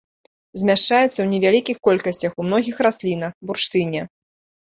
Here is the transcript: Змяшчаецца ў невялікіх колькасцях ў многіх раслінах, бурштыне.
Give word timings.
Змяшчаецца 0.59 1.05
ў 1.21 1.25
невялікіх 1.33 1.77
колькасцях 1.87 2.31
ў 2.31 2.41
многіх 2.49 2.75
раслінах, 2.87 3.31
бурштыне. 3.51 4.01